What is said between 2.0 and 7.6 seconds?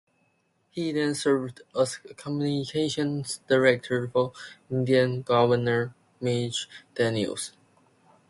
the communications director for Indiana Governor Mitch Daniels.